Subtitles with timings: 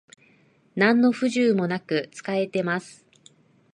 [0.75, 3.05] なんの不自由もなく使えてます